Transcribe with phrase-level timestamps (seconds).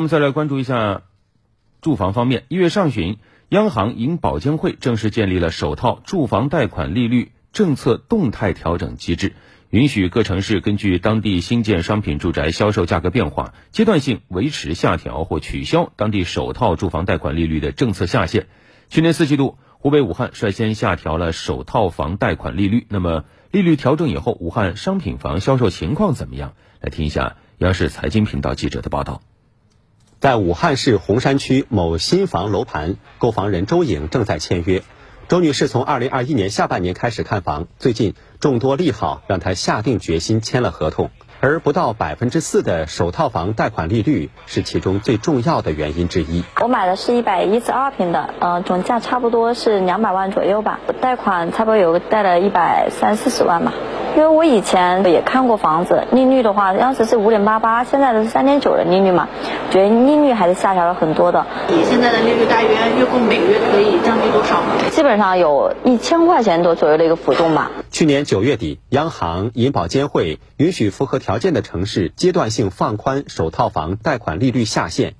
[0.00, 1.02] 我们再来关注一下
[1.82, 2.44] 住房方面。
[2.48, 3.18] 一月上旬，
[3.50, 9.34] 央行银保监会正式建立了首套住房贷款利率政策动态调整机制，
[9.68, 18.46] 允许各城市根据当地新建商品住宅销售价格变化，阶段性维持、下调或取消当地首套住房贷款利率的政策下限。
[18.88, 22.86] 去年四季度，湖北武汉率先下调了首套房贷款利率。
[22.88, 26.54] 那么，利率调整以后，武汉商品房销售情况怎么样？
[26.80, 29.20] 来听一下央视财经频道记者的报道。
[30.20, 34.82] 在武汉市洪山区某新房楼盘，购房人周颖正在签约。
[35.28, 41.10] 周女士从二零二一年下半年开始看房，最近众多利好让她下定决心签了合同。
[41.40, 46.44] 而不到百分之四的首套房贷款利率是其中最重要的原因之一。
[46.60, 53.72] 我买的是一百一十二平的，呃，总价差不多是两百万左右吧，贷款差不多有贷了一百三四十万吧。
[54.16, 59.28] 因为我以前也看过房子，利率的话当时是五点八八，现在的是三点九的利率嘛，
[59.70, 61.46] 觉得利率还是下调了很多的。
[61.68, 64.62] 你现在的利率大约月供每个月可以降低多少？
[64.90, 67.70] 基本上有一千块钱多左右的一个浮动吧。
[67.90, 75.14] 去年九月底，央行、银保监会允许符合条件的城市阶段性放宽首套房贷款利率下限，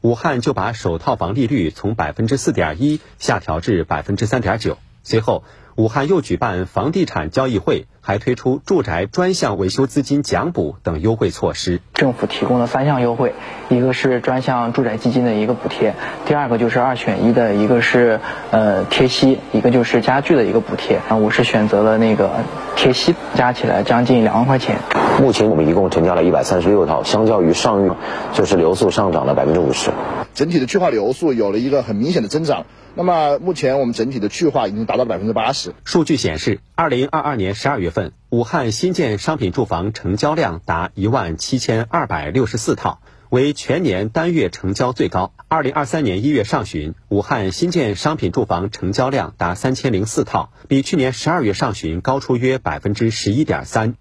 [0.00, 4.78] 武汉就把首套房利率从百分之四点一下调至百分之三点九。
[5.02, 5.44] 随后，
[5.80, 11.80] 武汉又举办房地产交易会，还推出住宅专项维修资金奖补等优惠措施。
[11.94, 13.32] 政府提供了三项优惠，
[13.70, 15.94] 一个是专项住宅基金的一个补贴，
[16.26, 21.00] 第二个就是二选一的，一个是呃贴息，一个就是家具的一个补贴。
[21.08, 22.30] 啊，我是选择了那个
[22.76, 24.76] 贴息，加起来将近两万块钱。
[25.18, 27.92] 目前我们一共成交了一百三十六套，相较于上月，
[28.34, 29.90] 就是流速上涨了百分之五十。
[30.34, 32.66] 整体的去化流速有了一个很明显的增长。
[32.92, 35.69] 那么目前我们整体的去化已经达到了百分之八十。
[35.84, 45.32] 数据显示，二零二二年十二月份，武汉新建商品住房成交量达一万七千二百六十四套，为全年单月成交最高。
[45.48, 53.94] 二零二三年一月上旬，武汉新建商品住房成交量达三千零四套，比去年十二月上旬高出约百分之十一点三。